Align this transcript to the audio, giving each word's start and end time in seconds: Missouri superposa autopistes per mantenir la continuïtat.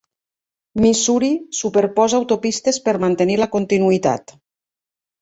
Missouri 0.85 1.29
superposa 1.59 2.21
autopistes 2.21 2.83
per 2.89 2.97
mantenir 3.07 3.39
la 3.45 3.53
continuïtat. 3.55 4.39